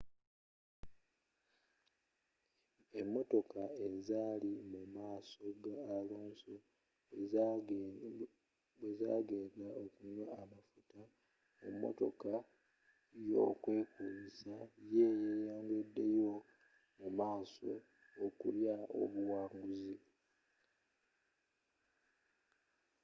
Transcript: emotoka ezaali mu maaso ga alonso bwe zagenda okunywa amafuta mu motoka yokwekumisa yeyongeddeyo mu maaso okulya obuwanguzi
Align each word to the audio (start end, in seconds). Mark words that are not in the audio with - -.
emotoka 3.01 3.61
ezaali 3.87 4.51
mu 4.71 4.81
maaso 4.95 5.43
ga 5.63 5.75
alonso 5.97 6.53
bwe 8.79 8.91
zagenda 8.99 9.67
okunywa 9.83 10.25
amafuta 10.41 11.01
mu 11.61 11.69
motoka 11.81 12.31
yokwekumisa 13.29 14.55
yeyongeddeyo 14.93 16.33
mu 16.97 17.07
maaso 17.19 17.71
okulya 18.25 18.75
obuwanguzi 19.01 19.95